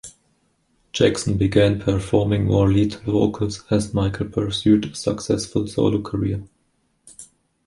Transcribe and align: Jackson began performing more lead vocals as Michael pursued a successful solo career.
Jackson 0.93 1.37
began 1.37 1.79
performing 1.79 2.45
more 2.45 2.67
lead 2.67 2.95
vocals 3.05 3.63
as 3.69 3.93
Michael 3.93 4.27
pursued 4.29 4.85
a 4.85 4.95
successful 4.95 5.67
solo 5.67 6.01
career. 6.01 6.43